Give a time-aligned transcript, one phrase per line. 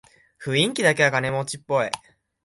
[0.43, 1.91] 雰囲気だけは金持ちっぽい